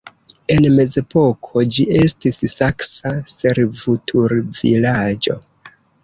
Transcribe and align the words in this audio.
En 0.53 0.67
mezepoko 0.77 1.59
ĝi 1.75 1.83
estis 1.99 2.39
saksa 2.53 3.11
servutulvilaĝo. 3.33 5.37